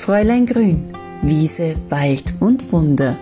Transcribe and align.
Fräulein 0.00 0.46
Grün, 0.46 0.94
Wiese, 1.20 1.74
Wald 1.90 2.32
und 2.40 2.72
Wunder. 2.72 3.18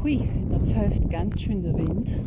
Hui, 0.00 0.20
da 0.48 0.60
pfeift 0.60 1.10
ganz 1.10 1.40
schön 1.40 1.64
der 1.64 1.74
Wind. 1.74 2.20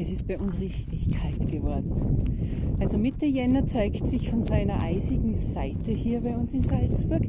Es 0.00 0.12
ist 0.12 0.28
bei 0.28 0.38
uns 0.38 0.60
richtig 0.60 1.10
kalt 1.10 1.50
geworden. 1.50 2.76
Also 2.78 2.98
Mitte 2.98 3.26
Jänner 3.26 3.66
zeigt 3.66 4.08
sich 4.08 4.30
von 4.30 4.42
seiner 4.42 4.80
eisigen 4.80 5.36
Seite 5.38 5.90
hier 5.90 6.20
bei 6.20 6.36
uns 6.36 6.54
in 6.54 6.62
Salzburg. 6.62 7.22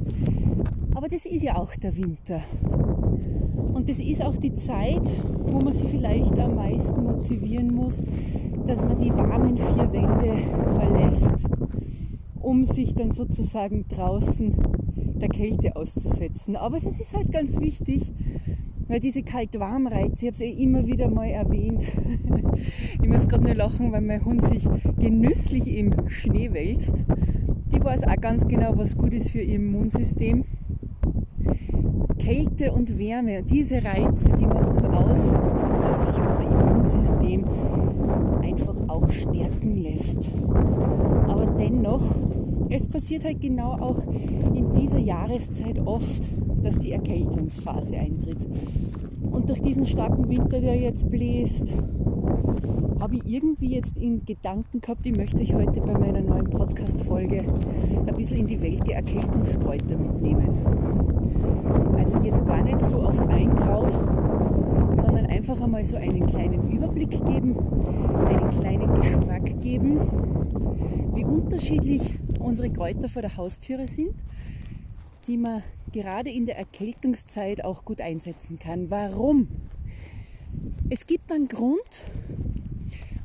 Aber 0.94 1.08
das 1.08 1.26
ist 1.26 1.42
ja 1.42 1.58
auch 1.58 1.76
der 1.76 1.98
Winter. 1.98 2.44
Und 3.74 3.90
das 3.90 4.00
ist 4.00 4.24
auch 4.24 4.36
die 4.36 4.56
Zeit, 4.56 5.02
wo 5.48 5.60
man 5.60 5.74
sich 5.74 5.88
vielleicht 5.88 6.38
am 6.38 6.56
meisten 6.56 7.04
motivieren 7.04 7.74
muss, 7.74 8.04
dass 8.68 8.86
man 8.86 9.00
die 9.00 9.10
warmen 9.16 9.58
vier 9.58 9.92
Wände 9.92 10.38
verlässt, 10.76 11.46
um 12.40 12.66
sich 12.66 12.94
dann 12.94 13.12
sozusagen 13.12 13.86
draußen 13.90 14.54
der 15.20 15.30
Kälte 15.30 15.76
auszusetzen. 15.76 16.56
Aber 16.56 16.80
das 16.80 17.00
ist 17.00 17.16
halt 17.16 17.32
ganz 17.32 17.60
wichtig, 17.60 18.12
weil 18.90 19.00
diese 19.00 19.22
Kalt-Warm-Reize, 19.22 20.16
ich 20.18 20.26
habe 20.26 20.36
es 20.36 20.42
eh 20.42 20.64
immer 20.64 20.86
wieder 20.86 21.10
mal 21.10 21.28
erwähnt, 21.28 21.84
ich 23.02 23.08
muss 23.08 23.28
gerade 23.28 23.44
nur 23.44 23.54
lachen, 23.54 23.92
weil 23.92 24.02
mein 24.02 24.26
Hund 24.26 24.44
sich 24.44 24.68
genüsslich 24.98 25.68
im 25.78 26.10
Schnee 26.10 26.52
wälzt. 26.52 27.06
Die 27.72 27.82
weiß 27.82 28.04
auch 28.04 28.20
ganz 28.20 28.48
genau, 28.48 28.76
was 28.78 28.98
gut 28.98 29.14
ist 29.14 29.30
für 29.30 29.42
ihr 29.42 29.56
Immunsystem. 29.56 30.44
Kälte 32.18 32.72
und 32.72 32.98
Wärme, 32.98 33.44
diese 33.44 33.76
Reize, 33.84 34.32
die 34.38 34.46
machen 34.46 34.76
es 34.78 34.86
aus, 34.86 35.32
dass 35.84 36.08
sich 36.08 36.18
unser 36.18 36.44
Immunsystem 36.44 37.46
einfach 38.42 38.76
auch 38.90 39.10
stärken 39.10 39.76
lässt. 39.76 40.32
Aber 41.28 41.46
dennoch, 41.60 42.04
es 42.72 42.88
passiert 42.88 43.24
halt 43.24 43.40
genau 43.40 43.74
auch 43.74 44.02
in 44.54 44.70
dieser 44.72 45.00
Jahreszeit 45.00 45.80
oft, 45.86 46.30
dass 46.64 46.78
die 46.80 46.92
Erkältungsphase 46.92 47.96
eintritt. 47.96 48.48
Und 49.32 49.50
durch 49.50 49.62
diesen 49.62 49.86
starken 49.86 50.28
Winter, 50.30 50.60
der 50.60 50.76
jetzt 50.76 51.10
bläst, 51.10 51.74
habe 53.00 53.16
ich 53.16 53.26
irgendwie 53.26 53.76
jetzt 53.76 53.96
in 53.98 54.26
Gedanken 54.26 54.82
gehabt, 54.82 55.06
ich 55.06 55.16
möchte 55.16 55.42
euch 55.42 55.54
heute 55.54 55.80
bei 55.82 55.98
meiner 55.98 56.22
neuen 56.22 56.50
Podcast-Folge 56.50 57.46
ein 58.06 58.16
bisschen 58.16 58.40
in 58.40 58.48
die 58.48 58.62
Welt 58.62 58.86
der 58.88 58.98
Erkältungskräuter 58.98 59.98
mitnehmen. 59.98 60.50
Also 61.98 62.18
jetzt 62.24 62.46
gar 62.46 62.64
nicht 62.64 62.82
so 62.82 62.98
auf 63.02 63.20
ein 63.30 63.56
Kraut, 63.56 63.94
sondern 64.96 65.28
einfach 65.28 65.62
einmal 65.62 65.84
so 65.86 65.96
einen 65.96 66.26
kleinen 66.26 66.70
Überblick 66.72 67.12
geben, 67.26 67.56
einen 68.28 68.50
kleinen 68.50 68.94
Geschmack 68.96 69.62
geben, 69.62 70.00
wie 71.16 71.24
unterschiedlich 71.24 72.16
unsere 72.40 72.70
Kräuter 72.70 73.08
vor 73.08 73.22
der 73.22 73.38
Haustüre 73.38 73.88
sind 73.88 74.16
die 75.30 75.38
man 75.38 75.62
gerade 75.92 76.32
in 76.32 76.48
der 76.48 76.58
Erkältungszeit 76.58 77.64
auch 77.64 77.86
gut 77.86 78.02
einsetzen 78.02 78.58
kann. 78.58 78.90
Warum? 78.90 79.48
Es 80.90 81.06
gibt 81.06 81.32
einen 81.32 81.48
Grund, 81.48 82.02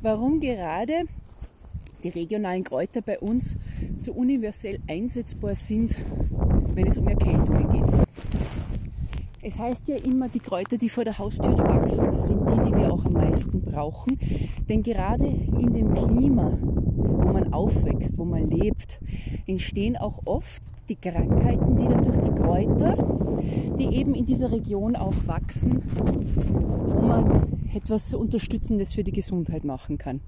warum 0.03 0.39
gerade 0.39 1.05
die 2.03 2.09
regionalen 2.09 2.63
Kräuter 2.63 3.01
bei 3.01 3.17
uns 3.17 3.57
so 3.97 4.13
universell 4.13 4.77
einsetzbar 4.87 5.55
sind, 5.55 5.95
wenn 6.75 6.85
es 6.85 6.99
um 6.99 7.07
Erkältungen 7.07 7.71
geht. 7.71 8.05
Es 9.41 9.57
heißt 9.57 9.87
ja 9.87 9.95
immer, 9.95 10.29
die 10.29 10.39
Kräuter, 10.39 10.77
die 10.77 10.89
vor 10.89 11.05
der 11.05 11.17
Haustüre 11.17 11.57
wachsen, 11.57 12.11
das 12.11 12.27
sind 12.27 12.39
die, 12.51 12.69
die 12.69 12.75
wir 12.75 12.93
auch 12.93 13.03
am 13.05 13.13
meisten 13.13 13.61
brauchen. 13.61 14.19
Denn 14.69 14.83
gerade 14.83 15.25
in 15.25 15.73
dem 15.73 15.91
Klima, 15.95 16.55
wo 16.61 17.33
man 17.33 17.51
aufwächst, 17.51 18.15
wo 18.19 18.25
man 18.25 18.47
lebt, 18.51 18.99
entstehen 19.47 19.97
auch 19.97 20.21
oft 20.25 20.61
die 20.89 20.95
Krankheiten, 20.95 21.77
die 21.77 21.85
dann 21.85 22.03
durch 22.03 22.19
die 22.19 22.41
Kräuter, 22.41 22.97
die 23.77 23.95
eben 23.95 24.13
in 24.15 24.25
dieser 24.25 24.51
Region 24.51 24.95
auch 24.95 25.13
wachsen, 25.25 25.81
wo 26.85 27.01
man 27.01 27.47
etwas 27.73 28.13
Unterstützendes 28.13 28.93
für 28.93 29.03
die 29.03 29.11
Gesundheit 29.11 29.63
machen 29.63 29.97
kann. 29.97 30.21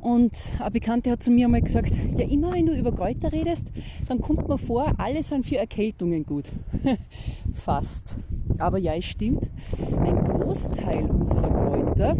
Und 0.00 0.32
eine 0.58 0.70
Bekannte 0.70 1.10
hat 1.10 1.22
zu 1.22 1.30
mir 1.30 1.44
einmal 1.44 1.60
gesagt, 1.60 1.92
ja 2.16 2.26
immer 2.26 2.54
wenn 2.54 2.66
du 2.66 2.76
über 2.76 2.90
Kräuter 2.90 3.32
redest, 3.32 3.70
dann 4.08 4.20
kommt 4.20 4.48
mir 4.48 4.58
vor, 4.58 4.94
alle 4.98 5.22
sind 5.22 5.46
für 5.46 5.58
Erkältungen 5.58 6.24
gut. 6.24 6.50
Fast. 7.54 8.16
Aber 8.58 8.78
ja, 8.78 8.94
es 8.94 9.04
stimmt. 9.04 9.50
Ein 9.78 10.24
Großteil 10.24 11.04
unserer 11.04 11.50
Kräuter 11.50 12.16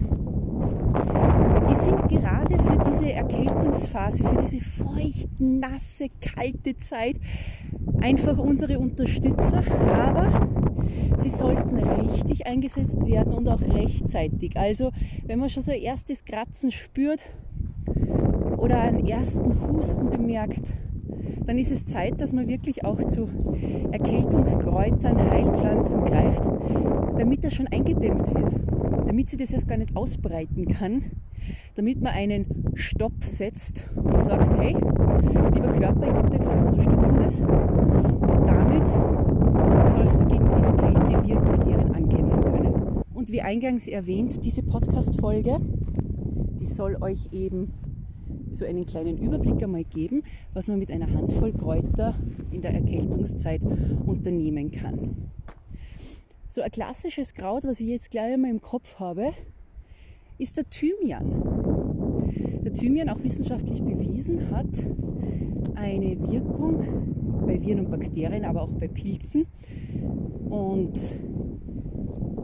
die 1.68 1.74
sind 1.74 2.08
gerade 2.08 2.58
für 2.62 2.90
diese 2.90 3.12
Erkältungsphase, 3.12 4.24
für 4.24 4.36
diese 4.36 4.60
feucht, 4.60 5.28
nasse, 5.38 6.06
kalte 6.20 6.76
Zeit 6.76 7.16
einfach 8.00 8.38
unsere 8.38 8.78
Unterstützer. 8.78 9.62
Aber 9.94 10.48
sie 11.18 11.28
sollten 11.28 11.78
richtig 11.78 12.46
eingesetzt 12.46 13.04
werden 13.06 13.32
und 13.32 13.48
auch 13.48 13.60
rechtzeitig. 13.60 14.56
Also 14.56 14.90
wenn 15.26 15.38
man 15.38 15.50
schon 15.50 15.62
so 15.62 15.72
ein 15.72 15.80
erstes 15.80 16.24
Kratzen 16.24 16.70
spürt 16.70 17.22
oder 18.56 18.80
einen 18.80 19.06
ersten 19.06 19.68
Husten 19.68 20.10
bemerkt, 20.10 20.66
dann 21.46 21.58
ist 21.58 21.72
es 21.72 21.86
Zeit, 21.86 22.20
dass 22.20 22.32
man 22.32 22.48
wirklich 22.48 22.84
auch 22.84 23.02
zu 23.08 23.28
Erkältungskräutern, 23.90 25.30
Heilpflanzen 25.30 26.04
greift, 26.04 26.44
damit 27.18 27.44
das 27.44 27.54
schon 27.54 27.66
eingedämmt 27.66 28.34
wird, 28.34 28.79
damit 29.06 29.30
sie 29.30 29.36
das 29.36 29.52
erst 29.52 29.68
gar 29.68 29.78
nicht 29.78 29.96
ausbreiten 29.96 30.68
kann, 30.68 31.02
damit 31.74 32.00
man 32.00 32.12
einen 32.12 32.46
Stopp 32.74 33.24
setzt 33.24 33.88
und 33.96 34.20
sagt, 34.20 34.56
hey, 34.60 34.74
lieber 35.54 35.72
Körper, 35.72 36.08
ich 36.08 36.14
gebe 36.14 36.30
dir 36.30 36.36
jetzt 36.36 36.48
was 36.48 36.60
Unterstützendes 36.60 37.40
und 37.40 38.46
damit 38.46 38.88
sollst 39.92 40.20
du 40.20 40.26
gegen 40.26 40.50
diese 40.54 40.72
Kälte, 40.72 41.26
Viren, 41.26 41.44
Bakterien 41.44 41.94
ankämpfen 41.94 42.44
können. 42.44 43.02
Und 43.14 43.30
wie 43.30 43.42
eingangs 43.42 43.86
erwähnt, 43.86 44.44
diese 44.44 44.62
Podcast-Folge, 44.62 45.60
die 46.58 46.66
soll 46.66 46.96
euch 47.00 47.32
eben 47.32 47.72
so 48.50 48.64
einen 48.64 48.86
kleinen 48.86 49.18
Überblick 49.18 49.62
einmal 49.62 49.84
geben, 49.84 50.22
was 50.54 50.68
man 50.68 50.78
mit 50.78 50.90
einer 50.90 51.12
Handvoll 51.12 51.52
Kräuter 51.52 52.14
in 52.50 52.60
der 52.60 52.74
Erkältungszeit 52.74 53.62
unternehmen 54.06 54.70
kann. 54.70 55.30
So 56.52 56.62
ein 56.62 56.70
klassisches 56.72 57.32
Kraut, 57.34 57.62
was 57.62 57.78
ich 57.78 57.86
jetzt 57.86 58.10
gleich 58.10 58.32
einmal 58.34 58.50
im 58.50 58.60
Kopf 58.60 58.98
habe, 58.98 59.30
ist 60.36 60.56
der 60.56 60.64
Thymian. 60.66 62.24
Der 62.64 62.72
Thymian, 62.72 63.08
auch 63.08 63.22
wissenschaftlich 63.22 63.80
bewiesen, 63.80 64.50
hat 64.50 64.66
eine 65.76 66.18
Wirkung 66.28 67.46
bei 67.46 67.62
Viren 67.62 67.86
und 67.86 67.90
Bakterien, 67.92 68.44
aber 68.44 68.62
auch 68.62 68.72
bei 68.72 68.88
Pilzen. 68.88 69.46
Und 70.48 71.14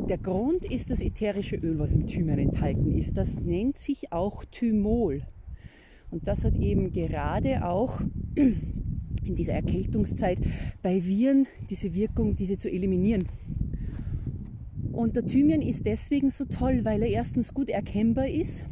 der 0.08 0.18
Grund 0.18 0.64
ist 0.64 0.92
das 0.92 1.00
ätherische 1.00 1.56
Öl, 1.56 1.80
was 1.80 1.94
im 1.94 2.06
Thymian 2.06 2.38
enthalten 2.38 2.96
ist. 2.96 3.16
Das 3.16 3.34
nennt 3.34 3.76
sich 3.76 4.12
auch 4.12 4.44
Thymol. 4.44 5.22
Und 6.12 6.28
das 6.28 6.44
hat 6.44 6.54
eben 6.54 6.92
gerade 6.92 7.66
auch 7.66 8.02
in 8.38 9.34
dieser 9.34 9.54
Erkältungszeit 9.54 10.38
bei 10.80 11.04
Viren 11.04 11.48
diese 11.70 11.92
Wirkung, 11.92 12.36
diese 12.36 12.56
zu 12.56 12.70
eliminieren. 12.70 13.26
Und 14.96 15.14
der 15.14 15.26
Thymian 15.26 15.60
ist 15.60 15.84
deswegen 15.84 16.30
so 16.30 16.46
toll, 16.46 16.86
weil 16.86 17.02
er 17.02 17.10
erstens 17.10 17.52
gut 17.52 17.68
erkennbar 17.68 18.28
ist, 18.28 18.64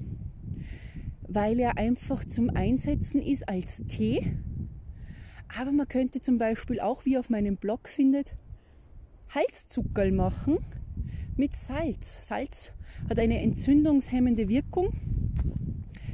weil 1.28 1.60
er 1.60 1.76
einfach 1.76 2.24
zum 2.24 2.48
Einsetzen 2.48 3.20
ist 3.20 3.46
als 3.46 3.84
Tee. 3.88 4.34
Aber 5.54 5.70
man 5.70 5.86
könnte 5.86 6.22
zum 6.22 6.38
Beispiel 6.38 6.80
auch, 6.80 7.04
wie 7.04 7.18
auf 7.18 7.28
meinem 7.28 7.58
Blog 7.58 7.88
findet, 7.88 8.36
Halszuckerl 9.34 10.12
machen 10.12 10.56
mit 11.36 11.54
Salz. 11.56 12.26
Salz 12.26 12.72
hat 13.10 13.18
eine 13.18 13.42
entzündungshemmende 13.42 14.48
Wirkung 14.48 14.94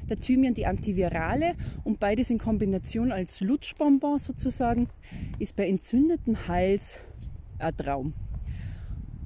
der 0.09 0.19
Thymian 0.19 0.55
die 0.55 0.67
Antivirale 0.67 1.55
und 1.85 2.01
beides 2.01 2.31
in 2.31 2.39
Kombination 2.39 3.13
als 3.13 3.41
Lutschbonbon 3.41 4.19
sozusagen 4.19 4.89
ist 5.39 5.55
bei 5.55 5.69
entzündetem 5.69 6.49
Hals 6.49 6.99
ein 7.61 7.77
Traum. 7.77 8.13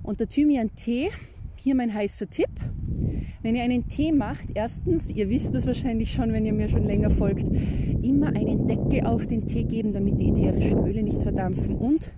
Und 0.04 0.20
der 0.20 0.28
Thymian-Tee, 0.28 1.08
hier 1.56 1.74
mein 1.74 1.92
heißer 1.92 2.28
Tipp. 2.28 2.50
Wenn 3.42 3.56
ihr 3.56 3.62
einen 3.62 3.88
Tee 3.88 4.12
macht, 4.12 4.44
erstens, 4.54 5.08
ihr 5.08 5.30
wisst 5.30 5.54
das 5.54 5.66
wahrscheinlich 5.66 6.12
schon, 6.12 6.32
wenn 6.34 6.44
ihr 6.44 6.52
mir 6.52 6.68
schon 6.68 6.84
länger 6.84 7.08
folgt, 7.08 7.46
immer 8.02 8.28
einen 8.28 8.68
Deckel 8.68 9.06
auf 9.06 9.26
den 9.26 9.46
Tee 9.46 9.64
geben, 9.64 9.94
damit 9.94 10.20
die 10.20 10.28
ätherischen 10.28 10.86
Öle 10.86 11.02
nicht 11.02 11.22
verdampfen. 11.22 11.76
Und 11.76 12.12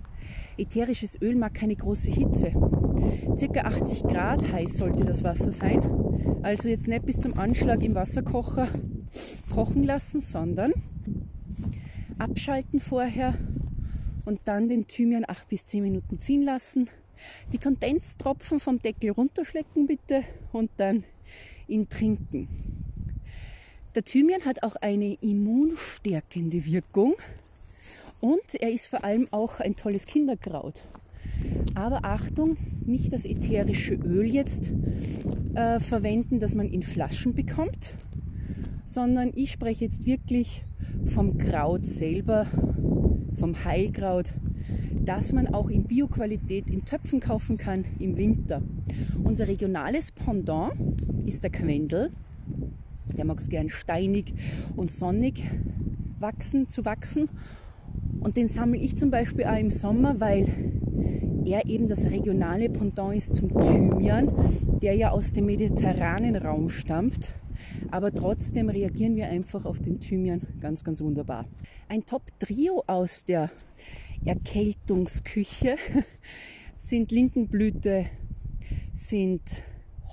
ätherisches 0.57 1.21
Öl 1.21 1.35
mag 1.35 1.53
keine 1.53 1.77
große 1.77 2.11
Hitze. 2.11 2.51
Circa 3.37 3.61
80 3.61 4.03
Grad 4.03 4.51
heiß 4.51 4.77
sollte 4.77 5.05
das 5.05 5.23
Wasser 5.23 5.53
sein. 5.53 5.81
Also 6.43 6.67
jetzt 6.67 6.87
nicht 6.87 7.05
bis 7.05 7.19
zum 7.19 7.37
Anschlag 7.37 7.83
im 7.83 7.95
Wasserkocher 7.95 8.67
kochen 9.49 9.83
lassen, 9.83 10.19
sondern 10.19 10.73
abschalten 12.19 12.81
vorher 12.81 13.33
und 14.25 14.41
dann 14.43 14.67
den 14.67 14.87
Thymian 14.87 15.23
8 15.25 15.47
bis 15.47 15.65
10 15.65 15.83
Minuten 15.83 16.19
ziehen 16.19 16.43
lassen. 16.43 16.89
Die 17.53 17.57
Kondenztropfen 17.57 18.59
vom 18.59 18.81
Deckel 18.81 19.11
runterschlecken 19.11 19.87
bitte 19.87 20.23
und 20.51 20.69
dann 20.77 21.03
ihn 21.67 21.89
trinken. 21.89 22.47
Der 23.95 24.03
Thymian 24.03 24.45
hat 24.45 24.63
auch 24.63 24.75
eine 24.75 25.17
immunstärkende 25.21 26.65
Wirkung 26.65 27.15
und 28.19 28.55
er 28.59 28.71
ist 28.71 28.87
vor 28.87 29.03
allem 29.03 29.27
auch 29.31 29.59
ein 29.59 29.75
tolles 29.75 30.05
Kinderkraut. 30.05 30.81
Aber 31.75 32.05
Achtung, 32.05 32.57
nicht 32.85 33.13
das 33.13 33.25
ätherische 33.25 33.95
Öl 33.95 34.25
jetzt 34.25 34.73
äh, 35.55 35.79
verwenden, 35.79 36.39
das 36.39 36.55
man 36.55 36.69
in 36.69 36.83
Flaschen 36.83 37.33
bekommt, 37.33 37.93
sondern 38.85 39.31
ich 39.35 39.51
spreche 39.51 39.85
jetzt 39.85 40.05
wirklich 40.05 40.63
vom 41.05 41.37
Kraut 41.37 41.85
selber, 41.85 42.47
vom 43.37 43.63
Heilkraut, 43.63 44.33
das 45.05 45.31
man 45.31 45.47
auch 45.47 45.69
in 45.69 45.83
Bioqualität 45.83 46.69
in 46.69 46.83
Töpfen 46.83 47.19
kaufen 47.19 47.57
kann 47.57 47.85
im 47.99 48.17
Winter. 48.17 48.61
Unser 49.23 49.47
regionales 49.47 50.11
Pendant 50.11 50.73
ist 51.25 51.43
der 51.43 51.51
Quendel. 51.51 52.11
Der 53.17 53.25
mag 53.25 53.39
es 53.39 53.49
gern 53.49 53.69
steinig 53.69 54.33
und 54.75 54.91
sonnig 54.91 55.43
wachsen, 56.19 56.67
zu 56.67 56.85
wachsen. 56.85 57.29
Und 58.19 58.37
den 58.37 58.49
sammle 58.49 58.79
ich 58.79 58.97
zum 58.97 59.11
Beispiel 59.11 59.45
auch 59.45 59.57
im 59.57 59.69
Sommer, 59.69 60.19
weil 60.19 60.47
er 61.45 61.65
eben 61.67 61.87
das 61.87 62.05
regionale 62.05 62.69
Pendant 62.69 63.15
ist 63.15 63.35
zum 63.35 63.49
Thymian, 63.49 64.29
der 64.81 64.95
ja 64.95 65.11
aus 65.11 65.33
dem 65.33 65.45
mediterranen 65.45 66.35
Raum 66.35 66.69
stammt. 66.69 67.35
Aber 67.91 68.13
trotzdem 68.13 68.69
reagieren 68.69 69.15
wir 69.15 69.29
einfach 69.29 69.65
auf 69.65 69.79
den 69.79 69.99
Thymian 69.99 70.41
ganz, 70.59 70.83
ganz 70.83 71.01
wunderbar. 71.01 71.45
Ein 71.87 72.05
Top-Trio 72.05 72.83
aus 72.85 73.23
der 73.23 73.49
Erkältungsküche 74.25 75.77
sind 76.77 77.11
Lindenblüte, 77.11 78.05
sind 78.93 79.63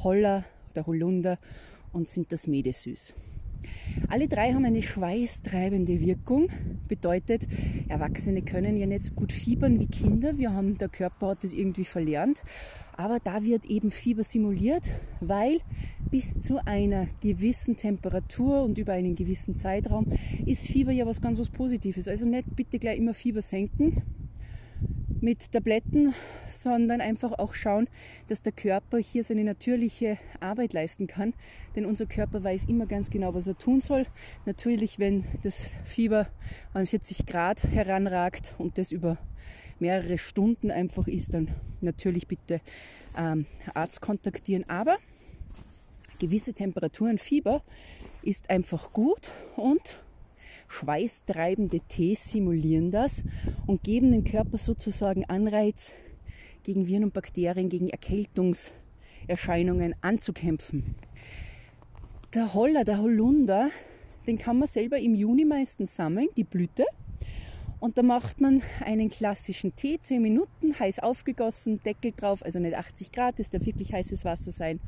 Holler 0.03 0.45
oder 0.71 0.87
Holunder 0.87 1.39
und 1.93 2.09
sind 2.09 2.33
das 2.33 2.47
Medesüß. 2.47 3.15
Alle 4.09 4.29
drei 4.29 4.53
haben 4.53 4.65
eine 4.65 4.83
schweißtreibende 4.83 6.01
Wirkung. 6.01 6.49
Bedeutet, 6.89 7.49
Erwachsene 7.89 8.43
können 8.43 8.77
ja 8.77 8.87
nicht 8.87 9.05
so 9.05 9.13
gut 9.13 9.33
fiebern 9.33 9.79
wie 9.79 9.87
Kinder. 9.87 10.39
Wir 10.39 10.53
haben, 10.53 10.79
der 10.79 10.89
Körper 10.89 11.29
hat 11.29 11.45
das 11.45 11.55
irgendwie 11.55 11.85
verlernt. 11.85 12.43
Aber 12.97 13.19
da 13.19 13.43
wird 13.43 13.67
eben 13.67 13.91
Fieber 13.91 14.25
simuliert, 14.25 14.85
weil 15.21 15.61
bis 16.11 16.41
zu 16.41 16.65
einer 16.65 17.07
gewissen 17.21 17.77
Temperatur 17.77 18.63
und 18.63 18.79
über 18.79 18.93
einen 18.93 19.15
gewissen 19.15 19.57
Zeitraum 19.57 20.07
ist 20.47 20.67
Fieber 20.67 20.93
ja 20.93 21.07
was 21.07 21.21
ganz 21.21 21.39
was 21.39 21.51
Positives. 21.51 22.09
Also 22.09 22.27
nicht 22.27 22.55
bitte 22.55 22.79
gleich 22.79 22.99
immer 22.99 23.15
Fieber 23.15 23.43
senken 23.43 24.03
mit 25.25 25.53
Tabletten, 25.53 26.15
sondern 26.51 27.01
einfach 27.01 27.33
auch 27.39 27.55
schauen, 27.55 27.89
dass 28.29 28.43
der 28.43 28.53
Körper 28.53 28.99
hier 28.99 29.25
seine 29.25 29.43
natürliche 29.43 30.19
Arbeit 30.39 30.75
leisten 30.75 31.07
kann. 31.07 31.33
Denn 31.75 31.87
unser 31.87 32.05
Körper 32.05 32.45
weiß 32.45 32.67
immer 32.67 32.85
ganz 32.85 33.09
genau, 33.09 33.33
was 33.33 33.47
er 33.47 33.57
tun 33.57 33.81
soll. 33.81 34.05
Natürlich, 34.45 34.99
wenn 34.99 35.25
das 35.43 35.71
Fieber 35.85 36.29
an 36.75 36.85
40 36.85 37.25
Grad 37.25 37.65
heranragt 37.65 38.55
und 38.59 38.77
das 38.77 38.93
über 38.93 39.17
mehrere 39.79 40.19
Stunden 40.19 40.71
einfach 40.71 41.09
ist, 41.09 41.33
dann 41.33 41.49
natürlich 41.81 42.29
bitte 42.29 42.61
ähm, 43.17 43.47
Arzt 43.73 44.03
kontaktieren. 44.03 44.69
Aber 44.69 44.99
gewisse 46.19 46.53
Temperaturen, 46.53 47.17
Fieber 47.17 47.63
ist 48.23 48.51
einfach 48.51 48.93
gut 48.93 49.31
und 49.57 50.05
schweißtreibende 50.69 51.81
Tees 51.81 52.31
simulieren 52.31 52.91
das 52.91 53.23
und 53.67 53.83
geben 53.83 54.13
dem 54.13 54.25
Körper 54.25 54.57
sozusagen 54.59 55.25
Anreiz, 55.27 55.93
gegen 56.63 56.87
Viren 56.87 57.05
und 57.05 57.13
Bakterien, 57.13 57.69
gegen 57.69 57.91
Erkältungserscheinungen 57.91 59.95
anzukämpfen. 60.01 60.95
Der 62.35 62.55
Holler, 62.55 62.85
der 62.85 62.99
Holunder, 62.99 63.71
den 64.27 64.39
kann 64.39 64.59
man 64.59 64.67
selber 64.67 64.99
im 64.99 65.15
Juni 65.15 65.45
meistens 65.45 65.95
sammeln, 65.95 66.29
die 66.37 66.45
Blüte. 66.45 66.85
Und 67.79 67.99
da 67.99 68.03
macht 68.03 68.41
man 68.41 68.63
einen 68.81 69.11
klassischen 69.11 69.77
Tee, 69.77 69.99
10 70.01 70.23
Minuten, 70.23 70.79
heiß 70.79 71.01
aufgegossen, 71.01 71.81
Deckel 71.85 72.13
drauf, 72.17 72.43
also 72.43 72.59
nicht 72.59 72.77
80 72.77 73.13
Grad, 73.13 73.39
das 73.39 73.51
darf 73.51 73.67
wirklich 73.67 73.93
heißes 73.93 74.25
Wasser 74.25 74.53
sein. 74.53 74.81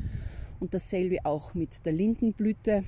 Und 0.60 0.72
dasselbe 0.72 1.18
auch 1.24 1.52
mit 1.52 1.84
der 1.84 1.92
Lindenblüte. 1.92 2.84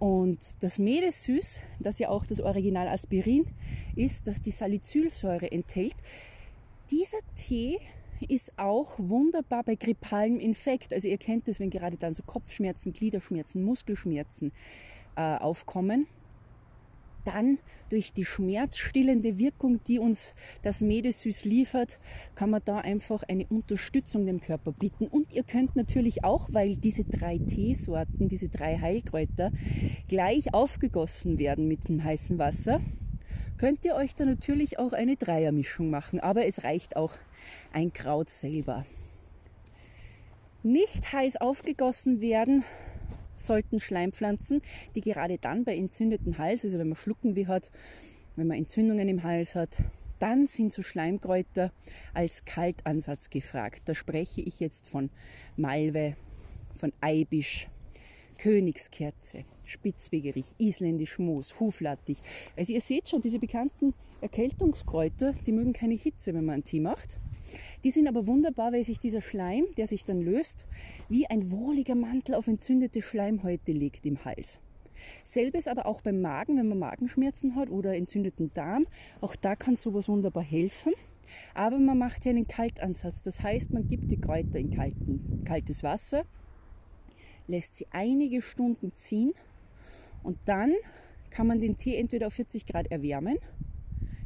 Und 0.00 0.62
das 0.62 0.78
Meeressüß, 0.78 1.60
das 1.78 1.98
ja 1.98 2.08
auch 2.08 2.24
das 2.24 2.40
Original 2.40 2.88
Aspirin 2.88 3.46
ist, 3.94 4.26
das 4.26 4.40
die 4.40 4.50
Salicylsäure 4.50 5.52
enthält, 5.52 5.94
dieser 6.90 7.18
Tee 7.36 7.78
ist 8.26 8.58
auch 8.58 8.94
wunderbar 8.98 9.62
bei 9.62 9.74
grippalem 9.74 10.40
Infekt. 10.40 10.94
Also 10.94 11.06
ihr 11.06 11.18
kennt 11.18 11.48
es, 11.48 11.60
wenn 11.60 11.68
gerade 11.68 11.98
dann 11.98 12.14
so 12.14 12.22
Kopfschmerzen, 12.22 12.94
Gliederschmerzen, 12.94 13.62
Muskelschmerzen 13.62 14.52
äh, 15.16 15.36
aufkommen 15.36 16.06
dann 17.24 17.58
durch 17.90 18.12
die 18.12 18.24
schmerzstillende 18.24 19.38
Wirkung, 19.38 19.82
die 19.84 19.98
uns 19.98 20.34
das 20.62 20.80
Medesüß 20.80 21.44
liefert, 21.44 21.98
kann 22.34 22.50
man 22.50 22.62
da 22.64 22.78
einfach 22.78 23.22
eine 23.24 23.46
Unterstützung 23.46 24.26
dem 24.26 24.40
Körper 24.40 24.72
bieten. 24.72 25.06
Und 25.06 25.32
ihr 25.32 25.42
könnt 25.42 25.76
natürlich 25.76 26.24
auch, 26.24 26.48
weil 26.52 26.76
diese 26.76 27.04
drei 27.04 27.38
Teesorten, 27.38 28.28
diese 28.28 28.48
drei 28.48 28.78
Heilkräuter 28.78 29.52
gleich 30.08 30.54
aufgegossen 30.54 31.38
werden 31.38 31.68
mit 31.68 31.88
dem 31.88 32.02
heißen 32.02 32.38
Wasser, 32.38 32.80
könnt 33.58 33.84
ihr 33.84 33.94
euch 33.94 34.14
da 34.14 34.24
natürlich 34.24 34.78
auch 34.78 34.92
eine 34.92 35.16
Dreiermischung 35.16 35.90
machen. 35.90 36.20
Aber 36.20 36.46
es 36.46 36.64
reicht 36.64 36.96
auch 36.96 37.14
ein 37.72 37.92
Kraut 37.92 38.30
selber. 38.30 38.86
Nicht 40.62 41.12
heiß 41.12 41.38
aufgegossen 41.38 42.20
werden, 42.20 42.64
sollten 43.40 43.80
Schleimpflanzen, 43.80 44.62
die 44.94 45.00
gerade 45.00 45.38
dann 45.38 45.64
bei 45.64 45.76
entzündeten 45.76 46.38
Hals, 46.38 46.64
also 46.64 46.78
wenn 46.78 46.88
man 46.88 46.96
Schluckenweh 46.96 47.46
hat, 47.46 47.70
wenn 48.36 48.46
man 48.46 48.58
Entzündungen 48.58 49.08
im 49.08 49.22
Hals 49.22 49.54
hat, 49.54 49.78
dann 50.18 50.46
sind 50.46 50.72
so 50.72 50.82
Schleimkräuter 50.82 51.72
als 52.12 52.44
Kaltansatz 52.44 53.30
gefragt. 53.30 53.82
Da 53.86 53.94
spreche 53.94 54.42
ich 54.42 54.60
jetzt 54.60 54.88
von 54.88 55.10
Malve, 55.56 56.16
von 56.74 56.92
Eibisch, 57.00 57.68
Königskerze, 58.38 59.44
Spitzwegerich, 59.64 60.54
Isländisch 60.58 61.18
Moos, 61.18 61.58
Huflattich. 61.58 62.18
Also 62.56 62.72
ihr 62.72 62.80
seht 62.80 63.08
schon, 63.08 63.22
diese 63.22 63.38
bekannten 63.38 63.94
Erkältungskräuter, 64.20 65.32
die 65.46 65.52
mögen 65.52 65.72
keine 65.72 65.94
Hitze, 65.94 66.34
wenn 66.34 66.44
man 66.44 66.54
einen 66.54 66.64
Tee 66.64 66.80
macht. 66.80 67.18
Die 67.84 67.90
sind 67.90 68.08
aber 68.08 68.26
wunderbar, 68.26 68.72
weil 68.72 68.84
sich 68.84 68.98
dieser 68.98 69.22
Schleim, 69.22 69.66
der 69.76 69.86
sich 69.86 70.04
dann 70.04 70.20
löst, 70.20 70.66
wie 71.08 71.26
ein 71.26 71.50
wohliger 71.50 71.94
Mantel 71.94 72.34
auf 72.34 72.48
entzündete 72.48 73.02
Schleimhäute 73.02 73.72
legt 73.72 74.06
im 74.06 74.24
Hals. 74.24 74.60
Selbes 75.24 75.68
aber 75.68 75.86
auch 75.86 76.02
beim 76.02 76.20
Magen, 76.20 76.58
wenn 76.58 76.68
man 76.68 76.78
Magenschmerzen 76.78 77.54
hat 77.56 77.70
oder 77.70 77.96
entzündeten 77.96 78.52
Darm. 78.52 78.86
Auch 79.20 79.34
da 79.36 79.56
kann 79.56 79.76
sowas 79.76 80.08
wunderbar 80.08 80.42
helfen. 80.42 80.92
Aber 81.54 81.78
man 81.78 81.98
macht 81.98 82.24
hier 82.24 82.30
einen 82.30 82.48
Kaltansatz. 82.48 83.22
Das 83.22 83.42
heißt, 83.42 83.72
man 83.72 83.88
gibt 83.88 84.10
die 84.10 84.20
Kräuter 84.20 84.58
in 84.58 84.70
kalten, 84.70 85.44
kaltes 85.44 85.82
Wasser, 85.82 86.24
lässt 87.46 87.76
sie 87.76 87.86
einige 87.90 88.42
Stunden 88.42 88.92
ziehen 88.94 89.32
und 90.22 90.38
dann 90.44 90.74
kann 91.30 91.46
man 91.46 91.60
den 91.60 91.76
Tee 91.76 91.96
entweder 91.96 92.26
auf 92.26 92.34
40 92.34 92.66
Grad 92.66 92.90
erwärmen 92.90 93.38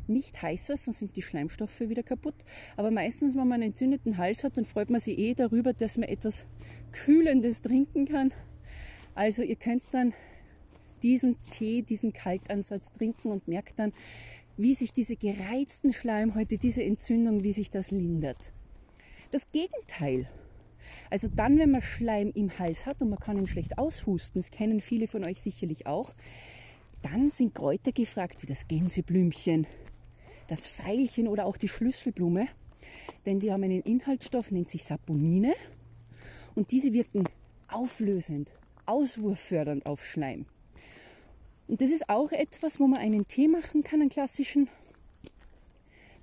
nicht 0.08 0.40
heißer, 0.42 0.76
sonst 0.76 0.98
sind 0.98 1.16
die 1.16 1.22
Schleimstoffe 1.22 1.80
wieder 1.80 2.02
kaputt. 2.02 2.34
Aber 2.76 2.90
meistens, 2.90 3.34
wenn 3.34 3.48
man 3.48 3.54
einen 3.54 3.70
entzündeten 3.70 4.18
Hals 4.18 4.44
hat, 4.44 4.56
dann 4.56 4.64
freut 4.64 4.90
man 4.90 5.00
sich 5.00 5.18
eh 5.18 5.34
darüber, 5.34 5.72
dass 5.72 5.98
man 5.98 6.08
etwas 6.08 6.46
Kühlendes 6.92 7.62
trinken 7.62 8.06
kann. 8.06 8.32
Also 9.14 9.42
ihr 9.42 9.56
könnt 9.56 9.82
dann 9.92 10.12
diesen 11.02 11.36
Tee, 11.50 11.82
diesen 11.82 12.12
Kaltansatz 12.12 12.92
trinken 12.92 13.30
und 13.30 13.46
merkt 13.46 13.78
dann, 13.78 13.92
wie 14.56 14.74
sich 14.74 14.92
diese 14.92 15.16
gereizten 15.16 15.92
Schleimhäute, 15.92 16.58
diese 16.58 16.82
Entzündung, 16.82 17.42
wie 17.42 17.52
sich 17.52 17.70
das 17.70 17.90
lindert. 17.90 18.52
Das 19.30 19.50
Gegenteil. 19.50 20.28
Also 21.10 21.28
dann, 21.28 21.58
wenn 21.58 21.70
man 21.70 21.82
Schleim 21.82 22.30
im 22.34 22.58
Hals 22.58 22.86
hat 22.86 23.02
und 23.02 23.10
man 23.10 23.18
kann 23.18 23.38
ihn 23.38 23.46
schlecht 23.46 23.78
aushusten, 23.78 24.40
das 24.40 24.50
kennen 24.50 24.80
viele 24.80 25.08
von 25.08 25.24
euch 25.24 25.40
sicherlich 25.40 25.86
auch, 25.86 26.14
dann 27.02 27.28
sind 27.28 27.54
Kräuter 27.54 27.92
gefragt, 27.92 28.42
wie 28.42 28.46
das 28.46 28.66
Gänseblümchen, 28.68 29.66
das 30.48 30.66
Veilchen 30.66 31.28
oder 31.28 31.46
auch 31.46 31.56
die 31.56 31.68
Schlüsselblume, 31.68 32.48
denn 33.26 33.40
die 33.40 33.52
haben 33.52 33.62
einen 33.62 33.82
Inhaltsstoff, 33.82 34.50
nennt 34.50 34.70
sich 34.70 34.84
Saponine 34.84 35.54
und 36.54 36.70
diese 36.70 36.92
wirken 36.92 37.24
auflösend, 37.68 38.50
auswurffördernd 38.86 39.86
auf 39.86 40.04
Schleim. 40.04 40.46
Und 41.66 41.80
das 41.80 41.90
ist 41.90 42.08
auch 42.08 42.30
etwas, 42.32 42.78
wo 42.78 42.86
man 42.86 43.00
einen 43.00 43.26
Tee 43.26 43.48
machen 43.48 43.82
kann, 43.82 44.00
einen 44.00 44.10
klassischen. 44.10 44.68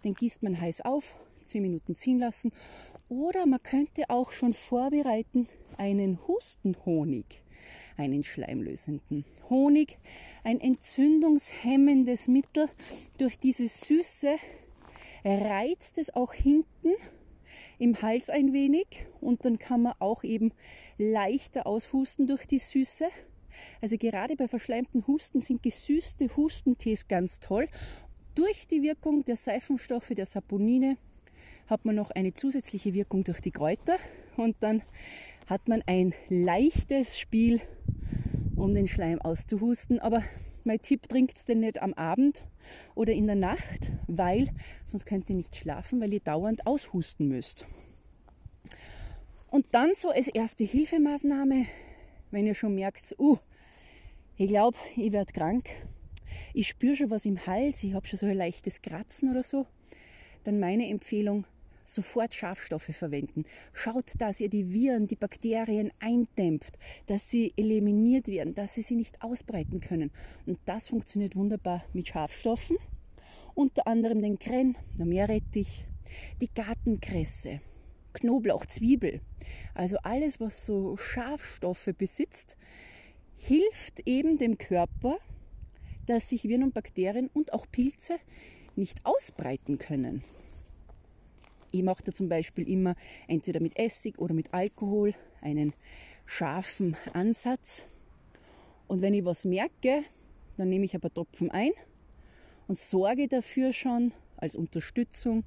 Den 0.04 0.14
gießt 0.14 0.44
man 0.44 0.60
heiß 0.60 0.82
auf, 0.82 1.18
10 1.46 1.64
Minuten 1.64 1.96
ziehen 1.96 2.20
lassen. 2.20 2.52
Oder 3.10 3.46
man 3.46 3.62
könnte 3.62 4.10
auch 4.10 4.32
schon 4.32 4.54
vorbereiten 4.54 5.48
einen 5.78 6.20
Hustenhonig 6.28 7.44
einen 7.98 8.24
schleimlösenden. 8.24 9.26
Honig, 9.50 9.98
ein 10.44 10.60
entzündungshemmendes 10.60 12.28
Mittel. 12.28 12.70
Durch 13.18 13.38
diese 13.38 13.68
Süße 13.68 14.36
reizt 15.24 15.98
es 15.98 16.14
auch 16.14 16.34
hinten 16.34 16.94
im 17.80 18.02
Hals 18.02 18.30
ein 18.30 18.54
wenig 18.54 19.08
und 19.20 19.46
dann 19.46 19.60
kann 19.60 19.82
man 19.84 19.94
auch 20.00 20.24
eben 20.24 20.54
leichter 20.98 21.68
aushusten 21.68 22.28
durch 22.28 22.46
die 22.46 22.60
Süße. 22.60 23.10
Also 23.82 23.98
gerade 23.98 24.36
bei 24.36 24.48
verschleimten 24.48 25.06
Husten 25.08 25.42
sind 25.42 25.62
gesüßte 25.62 26.36
Hustentees 26.36 27.08
ganz 27.08 27.40
toll. 27.40 27.68
Durch 28.36 28.68
die 28.68 28.82
Wirkung 28.82 29.26
der 29.26 29.36
Seifenstoffe, 29.36 30.10
der 30.10 30.26
Saponine, 30.26 30.98
hat 31.68 31.86
man 31.86 31.96
noch 31.96 32.12
eine 32.12 32.34
zusätzliche 32.34 32.94
Wirkung 32.94 33.24
durch 33.24 33.42
die 33.42 33.52
Kräuter 33.52 33.98
und 34.38 34.56
dann 34.60 34.82
hat 35.52 35.68
man 35.68 35.84
ein 35.86 36.14
leichtes 36.30 37.20
Spiel, 37.20 37.60
um 38.56 38.74
den 38.74 38.88
Schleim 38.88 39.20
auszuhusten. 39.20 40.00
Aber 40.00 40.24
mein 40.64 40.82
Tipp, 40.82 41.10
trinkt 41.10 41.46
den 41.50 41.60
nicht 41.60 41.82
am 41.82 41.94
Abend 41.94 42.48
oder 42.96 43.12
in 43.12 43.28
der 43.28 43.36
Nacht, 43.36 43.92
weil 44.08 44.50
sonst 44.86 45.06
könnt 45.06 45.30
ihr 45.30 45.36
nicht 45.36 45.58
schlafen, 45.58 46.00
weil 46.00 46.14
ihr 46.14 46.22
dauernd 46.22 46.66
aushusten 46.66 47.28
müsst. 47.28 47.66
Und 49.50 49.66
dann 49.72 49.94
so 49.94 50.12
als 50.12 50.30
erste 50.30 50.64
Hilfemaßnahme, 50.64 51.66
wenn 52.32 52.48
ihr 52.48 52.56
schon 52.56 52.74
merkt, 52.74 53.14
uh, 53.20 53.38
ich 54.38 54.48
glaube, 54.48 54.78
ich 54.96 55.12
werde 55.12 55.34
krank, 55.34 55.70
ich 56.54 56.70
spüre 56.70 56.96
schon 56.96 57.10
was 57.10 57.26
im 57.26 57.46
Hals, 57.46 57.84
ich 57.84 57.94
habe 57.94 58.08
schon 58.08 58.20
so 58.20 58.26
ein 58.26 58.38
leichtes 58.38 58.82
Kratzen 58.82 59.30
oder 59.30 59.44
so, 59.44 59.66
dann 60.46 60.62
meine 60.62 60.88
Empfehlung, 60.88 61.44
sofort 61.84 62.34
Schafstoffe 62.34 62.92
verwenden. 62.92 63.46
Schaut, 63.74 64.14
dass 64.18 64.40
ihr 64.40 64.50
die 64.50 64.72
Viren, 64.74 65.08
die 65.08 65.16
Bakterien 65.16 65.92
eindämmt, 66.00 66.78
dass 67.08 67.30
sie 67.30 67.54
eliminiert 67.58 68.28
werden, 68.28 68.54
dass 68.56 68.74
sie 68.74 68.82
sie 68.82 68.96
nicht 68.96 69.22
ausbreiten 69.22 69.80
können. 69.80 70.12
Und 70.46 70.60
das 70.66 70.88
funktioniert 70.88 71.36
wunderbar 71.36 71.84
mit 71.94 72.08
Schafstoffen. 72.08 72.78
Unter 73.54 73.88
anderem 73.88 74.22
den 74.22 74.40
Kren, 74.40 74.78
der 74.98 75.06
Meerrettich, 75.06 75.86
die 76.40 76.50
Gartenkresse, 76.54 77.62
Knoblauch, 78.14 78.66
Zwiebel. 78.66 79.22
Also 79.74 79.98
alles, 80.04 80.40
was 80.40 80.66
so 80.66 80.98
Schafstoffe 80.98 81.90
besitzt, 81.98 82.58
hilft 83.38 84.02
eben 84.06 84.38
dem 84.38 84.58
Körper, 84.58 85.18
dass 86.06 86.30
sich 86.30 86.44
Viren 86.44 86.64
und 86.64 86.74
Bakterien 86.74 87.30
und 87.34 87.54
auch 87.54 87.66
Pilze 87.72 88.18
nicht 88.76 89.06
ausbreiten 89.06 89.78
können. 89.78 90.24
Ich 91.72 91.84
mache 91.84 92.04
da 92.04 92.12
zum 92.12 92.30
Beispiel 92.30 92.68
immer 92.68 92.96
entweder 93.28 93.62
mit 93.62 93.78
Essig 93.78 94.20
oder 94.20 94.34
mit 94.34 94.54
Alkohol 94.54 95.14
einen 95.42 95.74
scharfen 96.26 96.96
Ansatz. 97.14 97.86
Und 98.88 99.02
wenn 99.02 99.14
ich 99.14 99.24
was 99.24 99.46
merke, 99.46 100.04
dann 100.58 100.70
nehme 100.70 100.86
ich 100.86 100.94
ein 100.94 101.02
paar 101.02 101.14
Tropfen 101.14 101.50
ein 101.50 101.72
und 102.68 102.78
sorge 102.78 103.28
dafür 103.28 103.72
schon 103.74 104.12
als 104.36 104.56
Unterstützung, 104.56 105.46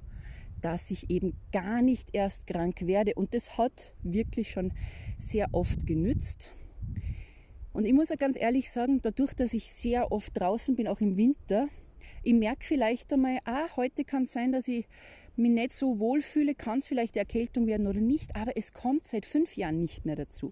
dass 0.61 0.89
ich 0.89 1.09
eben 1.11 1.33
gar 1.51 1.81
nicht 1.81 2.09
erst 2.13 2.47
krank 2.47 2.87
werde. 2.87 3.13
Und 3.13 3.33
das 3.33 3.57
hat 3.57 3.93
wirklich 4.01 4.49
schon 4.49 4.73
sehr 5.17 5.49
oft 5.53 5.85
genützt. 5.85 6.51
Und 7.71 7.85
ich 7.85 7.93
muss 7.93 8.11
auch 8.11 8.17
ganz 8.17 8.39
ehrlich 8.39 8.71
sagen, 8.71 8.99
dadurch, 9.03 9.33
dass 9.33 9.53
ich 9.53 9.71
sehr 9.71 10.11
oft 10.11 10.39
draußen 10.39 10.75
bin, 10.75 10.87
auch 10.87 11.01
im 11.01 11.17
Winter, 11.17 11.67
ich 12.23 12.33
merke 12.33 12.65
vielleicht 12.65 13.11
einmal, 13.13 13.37
ah, 13.45 13.67
heute 13.75 14.05
kann 14.05 14.23
es 14.23 14.31
sein, 14.31 14.51
dass 14.51 14.67
ich 14.67 14.87
mich 15.37 15.51
nicht 15.51 15.73
so 15.73 15.99
wohlfühle, 15.99 16.55
kann 16.55 16.79
es 16.79 16.87
vielleicht 16.87 17.17
Erkältung 17.17 17.67
werden 17.67 17.87
oder 17.87 17.99
nicht, 17.99 18.35
aber 18.35 18.55
es 18.55 18.73
kommt 18.73 19.07
seit 19.07 19.25
fünf 19.25 19.55
Jahren 19.55 19.81
nicht 19.81 20.05
mehr 20.05 20.15
dazu. 20.15 20.51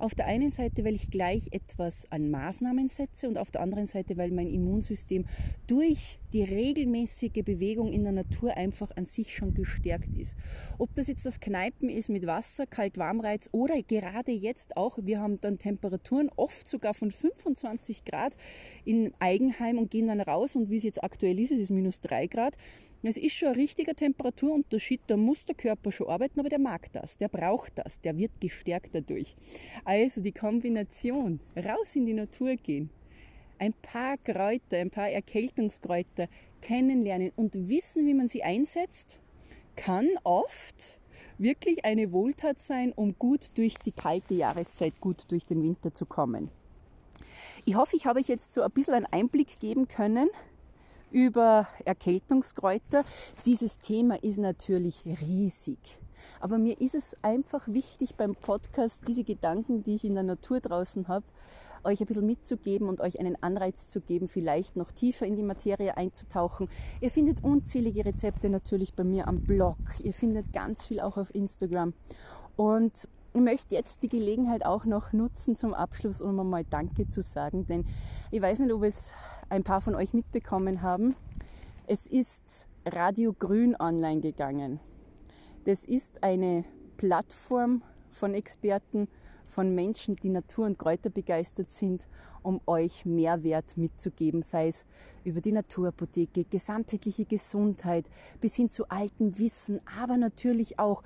Auf 0.00 0.14
der 0.14 0.24
einen 0.24 0.50
Seite, 0.50 0.82
weil 0.82 0.94
ich 0.94 1.10
gleich 1.10 1.48
etwas 1.50 2.10
an 2.10 2.30
Maßnahmen 2.30 2.88
setze 2.88 3.28
und 3.28 3.36
auf 3.36 3.50
der 3.50 3.60
anderen 3.60 3.86
Seite, 3.86 4.16
weil 4.16 4.30
mein 4.30 4.48
Immunsystem 4.48 5.26
durch 5.66 6.18
die 6.32 6.42
regelmäßige 6.42 7.44
Bewegung 7.44 7.92
in 7.92 8.04
der 8.04 8.12
Natur 8.12 8.56
einfach 8.56 8.96
an 8.96 9.04
sich 9.04 9.34
schon 9.34 9.52
gestärkt 9.52 10.16
ist. 10.16 10.36
Ob 10.78 10.94
das 10.94 11.08
jetzt 11.08 11.26
das 11.26 11.38
Kneipen 11.40 11.90
ist 11.90 12.08
mit 12.08 12.26
Wasser, 12.26 12.66
Kalt-Warmreiz 12.66 13.50
oder 13.52 13.82
gerade 13.82 14.32
jetzt 14.32 14.76
auch, 14.78 14.98
wir 15.02 15.20
haben 15.20 15.38
dann 15.42 15.58
Temperaturen 15.58 16.30
oft 16.34 16.66
sogar 16.66 16.94
von 16.94 17.10
25 17.10 18.04
Grad 18.04 18.36
in 18.86 19.12
Eigenheim 19.18 19.76
und 19.76 19.90
gehen 19.90 20.06
dann 20.06 20.22
raus 20.22 20.56
und 20.56 20.70
wie 20.70 20.76
es 20.76 20.82
jetzt 20.82 21.04
aktuell 21.04 21.38
ist, 21.38 21.52
es 21.52 21.60
ist 21.60 21.70
minus 21.70 22.00
3 22.00 22.26
Grad. 22.28 22.56
Es 23.02 23.16
ist 23.16 23.32
schon 23.32 23.48
ein 23.48 23.54
richtiger 23.54 23.94
Temperaturunterschied, 23.94 25.00
da 25.06 25.16
muss 25.16 25.46
der 25.46 25.54
Körper 25.54 25.90
schon 25.90 26.08
arbeiten, 26.08 26.38
aber 26.38 26.50
der 26.50 26.58
mag 26.58 26.92
das, 26.92 27.16
der 27.16 27.28
braucht 27.28 27.78
das, 27.78 28.02
der 28.02 28.18
wird 28.18 28.32
gestärkt 28.40 28.90
dadurch. 28.92 29.36
Also 29.90 30.20
die 30.20 30.30
Kombination, 30.30 31.40
raus 31.56 31.96
in 31.96 32.06
die 32.06 32.12
Natur 32.12 32.54
gehen, 32.54 32.90
ein 33.58 33.72
paar 33.72 34.18
Kräuter, 34.18 34.76
ein 34.76 34.92
paar 34.92 35.10
Erkältungskräuter 35.10 36.28
kennenlernen 36.62 37.32
und 37.34 37.68
wissen, 37.68 38.06
wie 38.06 38.14
man 38.14 38.28
sie 38.28 38.44
einsetzt, 38.44 39.18
kann 39.74 40.06
oft 40.22 41.00
wirklich 41.38 41.84
eine 41.84 42.12
Wohltat 42.12 42.60
sein, 42.60 42.92
um 42.92 43.18
gut 43.18 43.58
durch 43.58 43.78
die 43.84 43.90
kalte 43.90 44.34
Jahreszeit, 44.34 45.00
gut 45.00 45.24
durch 45.28 45.44
den 45.44 45.60
Winter 45.60 45.92
zu 45.92 46.06
kommen. 46.06 46.52
Ich 47.64 47.74
hoffe, 47.74 47.96
ich 47.96 48.06
habe 48.06 48.20
euch 48.20 48.28
jetzt 48.28 48.54
so 48.54 48.62
ein 48.62 48.70
bisschen 48.70 48.94
einen 48.94 49.06
Einblick 49.06 49.58
geben 49.58 49.88
können 49.88 50.28
über 51.10 51.66
Erkältungskräuter. 51.84 53.02
Dieses 53.44 53.80
Thema 53.80 54.22
ist 54.22 54.38
natürlich 54.38 55.04
riesig. 55.04 55.78
Aber 56.40 56.58
mir 56.58 56.80
ist 56.80 56.94
es 56.94 57.16
einfach 57.22 57.68
wichtig 57.68 58.16
beim 58.16 58.34
Podcast, 58.34 59.02
diese 59.06 59.24
Gedanken, 59.24 59.82
die 59.82 59.94
ich 59.94 60.04
in 60.04 60.14
der 60.14 60.22
Natur 60.24 60.60
draußen 60.60 61.08
habe, 61.08 61.24
euch 61.84 62.00
ein 62.00 62.06
bisschen 62.06 62.26
mitzugeben 62.26 62.88
und 62.88 63.00
euch 63.00 63.18
einen 63.18 63.42
Anreiz 63.42 63.88
zu 63.88 64.00
geben, 64.00 64.28
vielleicht 64.28 64.76
noch 64.76 64.90
tiefer 64.92 65.26
in 65.26 65.36
die 65.36 65.42
Materie 65.42 65.96
einzutauchen. 65.96 66.68
Ihr 67.00 67.10
findet 67.10 67.42
unzählige 67.42 68.04
Rezepte 68.04 68.50
natürlich 68.50 68.94
bei 68.94 69.04
mir 69.04 69.28
am 69.28 69.40
Blog. 69.40 69.78
Ihr 70.00 70.12
findet 70.12 70.52
ganz 70.52 70.86
viel 70.86 71.00
auch 71.00 71.16
auf 71.16 71.34
Instagram. 71.34 71.94
Und 72.56 73.08
ich 73.32 73.40
möchte 73.40 73.76
jetzt 73.76 74.02
die 74.02 74.08
Gelegenheit 74.08 74.66
auch 74.66 74.84
noch 74.84 75.12
nutzen 75.12 75.56
zum 75.56 75.72
Abschluss, 75.72 76.20
um 76.20 76.38
einmal 76.40 76.64
Danke 76.64 77.08
zu 77.08 77.22
sagen, 77.22 77.66
denn 77.66 77.86
ich 78.32 78.42
weiß 78.42 78.58
nicht, 78.58 78.72
ob 78.72 78.82
es 78.82 79.12
ein 79.48 79.62
paar 79.62 79.80
von 79.80 79.94
euch 79.94 80.14
mitbekommen 80.14 80.82
haben. 80.82 81.14
Es 81.86 82.06
ist 82.06 82.66
Radio 82.84 83.32
Grün 83.32 83.76
online 83.78 84.20
gegangen. 84.20 84.80
Das 85.64 85.84
ist 85.84 86.22
eine 86.22 86.64
Plattform 86.96 87.82
von 88.10 88.34
Experten, 88.34 89.08
von 89.46 89.74
Menschen, 89.74 90.16
die 90.16 90.30
Natur- 90.30 90.66
und 90.66 90.78
Kräuter 90.78 91.10
begeistert 91.10 91.70
sind, 91.70 92.06
um 92.42 92.60
euch 92.66 93.04
Mehrwert 93.04 93.76
mitzugeben, 93.76 94.42
sei 94.42 94.68
es 94.68 94.86
über 95.24 95.40
die 95.40 95.52
Naturapotheke, 95.52 96.44
gesamtheitliche 96.44 97.24
Gesundheit 97.24 98.08
bis 98.40 98.54
hin 98.54 98.70
zu 98.70 98.88
altem 98.88 99.38
Wissen, 99.38 99.80
aber 100.00 100.16
natürlich 100.16 100.78
auch 100.78 101.02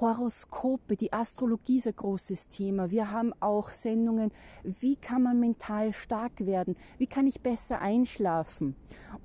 Horoskope, 0.00 0.96
die 0.96 1.12
Astrologie 1.12 1.76
ist 1.76 1.86
ein 1.86 1.96
großes 1.96 2.48
Thema. 2.48 2.90
Wir 2.90 3.10
haben 3.10 3.34
auch 3.40 3.70
Sendungen, 3.70 4.32
wie 4.62 4.96
kann 4.96 5.22
man 5.22 5.40
mental 5.40 5.92
stark 5.92 6.46
werden? 6.46 6.74
Wie 6.96 7.06
kann 7.06 7.26
ich 7.26 7.42
besser 7.42 7.82
einschlafen? 7.82 8.76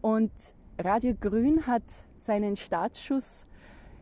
Und 0.01 0.31
Radio 0.77 1.13
Grün 1.17 1.65
hat 1.65 1.83
seinen 2.17 2.57
Startschuss 2.57 3.47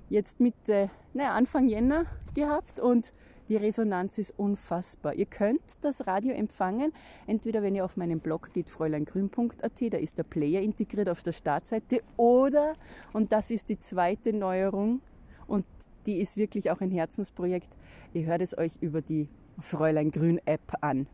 jetzt 0.09 0.39
Mitte, 0.39 0.89
naja, 1.13 1.31
Anfang 1.31 1.67
Jänner 1.67 2.05
gehabt 2.33 2.79
und 2.79 3.13
die 3.49 3.57
Resonanz 3.57 4.17
ist 4.17 4.37
unfassbar. 4.37 5.15
Ihr 5.15 5.25
könnt 5.25 5.61
das 5.81 6.07
Radio 6.07 6.33
empfangen, 6.33 6.93
entweder 7.27 7.61
wenn 7.61 7.75
ihr 7.75 7.83
auf 7.83 7.97
meinen 7.97 8.19
Blog 8.19 8.53
geht, 8.53 8.69
fräuleingrün.at, 8.69 9.93
da 9.93 9.97
ist 9.97 10.17
der 10.17 10.23
Player 10.23 10.61
integriert 10.61 11.09
auf 11.09 11.23
der 11.23 11.33
Startseite, 11.33 12.01
oder, 12.15 12.73
und 13.11 13.31
das 13.33 13.51
ist 13.51 13.69
die 13.69 13.79
zweite 13.79 14.31
Neuerung, 14.31 15.01
und 15.45 15.65
die 16.05 16.21
ist 16.21 16.37
wirklich 16.37 16.71
auch 16.71 16.79
ein 16.79 16.91
Herzensprojekt, 16.91 17.69
ihr 18.13 18.25
hört 18.25 18.41
es 18.41 18.57
euch 18.57 18.77
über 18.79 19.01
die 19.01 19.27
Fräulein 19.59 20.11
Grün 20.11 20.39
App 20.45 20.77
an. 20.81 21.07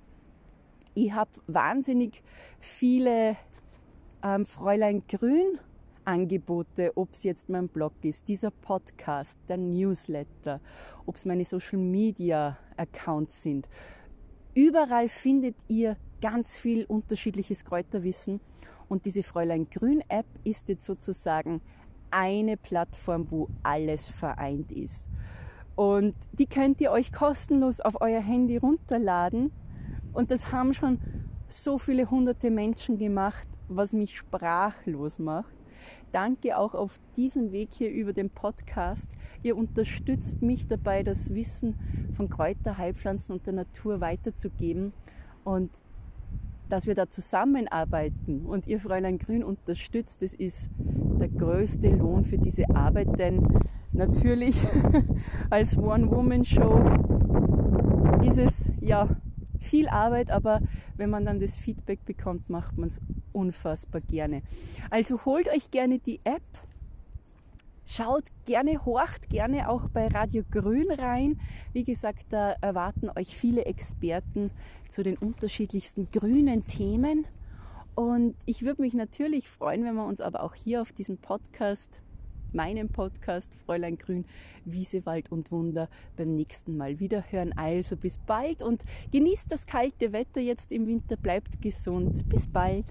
Ich 0.94 1.12
habe 1.14 1.32
wahnsinnig 1.48 2.24
viele 2.60 3.38
ähm, 4.24 4.46
Fräulein 4.46 5.04
Grün 5.08 5.60
Angebote, 6.06 6.92
ob 6.96 7.14
es 7.14 7.24
jetzt 7.24 7.50
mein 7.50 7.68
Blog 7.68 7.94
ist, 8.02 8.28
dieser 8.28 8.52
Podcast, 8.52 9.40
der 9.48 9.58
Newsletter, 9.58 10.60
ob 11.06 11.16
es 11.16 11.26
meine 11.26 11.46
Social 11.46 11.80
Media 11.80 12.58
Accounts 12.78 13.42
sind. 13.42 13.70
Überall 14.54 15.10
findet 15.10 15.56
ihr 15.68 15.98
ganz 16.22 16.56
viel 16.56 16.86
unterschiedliches 16.86 17.64
Kräuterwissen 17.64 18.40
und 18.88 19.06
diese 19.06 19.24
Fräulein 19.24 19.70
Grün 19.70 20.04
App 20.10 20.26
ist 20.44 20.70
jetzt 20.70 20.86
sozusagen 20.86 21.62
eine 22.12 22.58
Plattform, 22.58 23.30
wo 23.30 23.48
alles 23.64 24.10
vereint 24.10 24.72
ist. 24.72 25.10
Und 25.76 26.16
die 26.34 26.48
könnt 26.48 26.82
ihr 26.82 26.92
euch 26.92 27.14
kostenlos 27.14 27.80
auf 27.80 28.02
euer 28.02 28.20
Handy 28.20 28.58
runterladen. 28.58 29.52
Und 30.12 30.32
das 30.32 30.52
haben 30.52 30.74
schon 30.74 31.00
so 31.48 31.78
viele 31.78 32.10
hunderte 32.10 32.52
Menschen 32.52 32.98
gemacht, 32.98 33.48
was 33.70 33.94
mich 33.94 34.18
sprachlos 34.18 35.20
macht. 35.20 35.59
Danke 36.12 36.58
auch 36.58 36.74
auf 36.74 37.00
diesem 37.16 37.52
Weg 37.52 37.70
hier 37.74 37.92
über 37.92 38.14
den 38.14 38.30
Podcast. 38.30 39.16
Ihr 39.44 39.58
unterstützt 39.58 40.42
mich 40.42 40.68
dabei, 40.68 41.04
das 41.04 41.34
Wissen 41.34 41.76
von 42.14 42.30
Kräuter, 42.30 42.78
Heilpflanzen 42.78 43.34
und 43.34 43.46
der 43.46 43.54
Natur 43.54 44.02
weiterzugeben 44.02 44.94
und 45.44 45.72
dass 46.70 46.86
wir 46.86 46.94
da 46.94 47.10
zusammenarbeiten 47.10 48.46
und 48.46 48.68
ihr 48.68 48.80
Fräulein 48.80 49.18
Grün 49.18 49.44
unterstützt, 49.44 50.22
das 50.22 50.34
ist 50.36 50.70
der 50.78 51.28
größte 51.28 51.90
Lohn 51.90 52.24
für 52.24 52.38
diese 52.38 52.70
Arbeit, 52.76 53.18
denn 53.18 53.48
natürlich 53.92 54.62
als 55.50 55.78
One-Woman-Show 55.78 56.80
ist 58.22 58.38
es 58.38 58.72
ja 58.82 59.10
viel 59.60 59.90
Arbeit, 59.90 60.32
aber 60.32 60.62
wenn 60.96 61.10
man 61.10 61.26
dann 61.26 61.40
das 61.40 61.58
Feedback 61.58 62.06
bekommt, 62.06 62.50
macht 62.50 62.78
man 62.78 62.90
es 62.90 63.02
unfassbar 63.34 64.02
gerne. 64.02 64.42
Also 64.90 65.26
holt 65.26 65.48
euch 65.50 65.72
gerne 65.72 66.00
die 66.00 66.20
App, 66.24 66.44
schaut 67.86 68.26
gerne, 68.46 68.86
horcht 68.86 69.30
gerne 69.30 69.70
auch 69.70 69.90
bei 69.90 70.08
Radio 70.08 70.44
Grün 70.50 70.92
rein. 70.92 71.40
Wie 71.74 71.84
gesagt, 71.84 72.28
da 72.30 72.52
erwarten 72.62 73.10
euch 73.16 73.36
viele 73.36 73.66
Experten 73.66 74.52
zu 74.90 75.04
den 75.04 75.18
unterschiedlichsten 75.18 76.10
grünen 76.12 76.66
Themen. 76.66 77.26
Und 77.96 78.36
ich 78.46 78.62
würde 78.62 78.82
mich 78.82 78.94
natürlich 78.94 79.50
freuen, 79.50 79.84
wenn 79.84 79.96
wir 79.96 80.06
uns 80.06 80.22
aber 80.22 80.44
auch 80.44 80.56
hier 80.56 80.82
auf 80.82 80.94
diesem 80.94 81.18
Podcast 81.18 82.02
meinem 82.54 82.90
Podcast 82.90 83.54
Fräulein 83.66 83.98
Grün, 83.98 84.26
Wiese, 84.66 85.06
Wald 85.06 85.32
und 85.32 85.52
Wunder 85.52 85.90
beim 86.18 86.34
nächsten 86.34 86.78
Mal 86.78 87.00
wieder 87.00 87.24
hören. 87.30 87.54
Also 87.58 87.96
bis 87.98 88.18
bald 88.18 88.62
und 88.62 88.84
genießt 89.12 89.52
das 89.52 89.66
kalte 89.66 90.14
Wetter 90.14 90.42
jetzt 90.42 90.72
im 90.72 90.88
Winter, 90.88 91.18
bleibt 91.18 91.62
gesund. 91.62 92.28
Bis 92.30 92.48
bald. 92.48 92.86